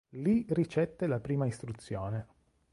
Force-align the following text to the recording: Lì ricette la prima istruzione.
Lì 0.15 0.47
ricette 0.49 1.05
la 1.05 1.19
prima 1.19 1.45
istruzione. 1.45 2.27